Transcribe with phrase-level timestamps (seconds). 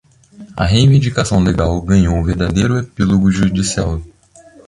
[0.57, 4.01] A reivindicação legal ganhou um verdadeiro epílogo judicial.